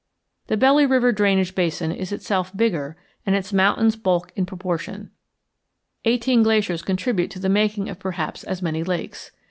The 0.47 0.57
Belly 0.57 0.87
River 0.87 1.11
drainage 1.11 1.53
basin 1.53 1.91
is 1.91 2.11
itself 2.11 2.57
bigger, 2.57 2.97
and 3.23 3.35
its 3.35 3.53
mountains 3.53 3.95
bulk 3.95 4.31
in 4.35 4.47
proportion. 4.47 5.11
Eighteen 6.05 6.41
glaciers 6.41 6.81
contribute 6.81 7.29
to 7.29 7.39
the 7.39 7.49
making 7.49 7.87
of 7.87 7.99
perhaps 7.99 8.43
as 8.43 8.63
many 8.63 8.83
lakes. 8.83 9.29